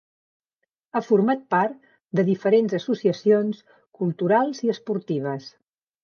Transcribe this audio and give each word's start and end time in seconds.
Ha 0.93 1.01
format 1.07 1.41
part 1.55 1.75
de 2.19 2.23
diferents 2.29 2.73
associacions 2.77 3.59
culturals 3.99 4.63
i 4.69 4.73
esportives. 4.75 5.51